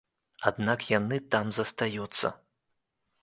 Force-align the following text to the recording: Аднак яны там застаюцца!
Аднак 0.49 0.85
яны 0.91 1.19
там 1.35 1.51
застаюцца! 1.57 2.33